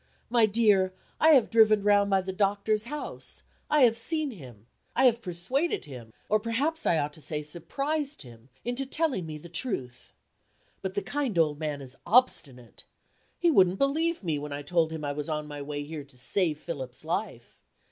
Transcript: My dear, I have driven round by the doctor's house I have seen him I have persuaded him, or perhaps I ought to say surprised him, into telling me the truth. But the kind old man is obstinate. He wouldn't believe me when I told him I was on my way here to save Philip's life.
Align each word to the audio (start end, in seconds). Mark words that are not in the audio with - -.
My 0.31 0.47
dear, 0.47 0.95
I 1.19 1.33
have 1.33 1.51
driven 1.51 1.83
round 1.83 2.09
by 2.09 2.21
the 2.21 2.33
doctor's 2.33 2.85
house 2.85 3.43
I 3.69 3.81
have 3.81 3.99
seen 3.99 4.31
him 4.31 4.65
I 4.95 5.05
have 5.05 5.21
persuaded 5.21 5.85
him, 5.85 6.11
or 6.27 6.39
perhaps 6.39 6.87
I 6.87 6.97
ought 6.97 7.13
to 7.13 7.21
say 7.21 7.43
surprised 7.43 8.23
him, 8.23 8.49
into 8.65 8.87
telling 8.87 9.27
me 9.27 9.37
the 9.37 9.47
truth. 9.47 10.11
But 10.81 10.95
the 10.95 11.03
kind 11.03 11.37
old 11.37 11.59
man 11.59 11.81
is 11.83 11.95
obstinate. 12.07 12.85
He 13.37 13.51
wouldn't 13.51 13.77
believe 13.77 14.23
me 14.23 14.39
when 14.39 14.51
I 14.51 14.63
told 14.63 14.91
him 14.91 15.05
I 15.05 15.11
was 15.13 15.29
on 15.29 15.45
my 15.45 15.61
way 15.61 15.83
here 15.83 16.03
to 16.03 16.17
save 16.17 16.57
Philip's 16.57 17.05
life. 17.05 17.59